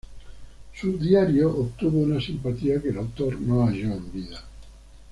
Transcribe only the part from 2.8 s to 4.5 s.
que el autor no halló en vida.